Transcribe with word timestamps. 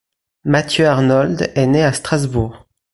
Matthieu 0.45 0.87
Arnold 0.87 1.51
est 1.53 1.67
né 1.67 1.83
à 1.83 1.93
Strasbourg. 1.93 2.65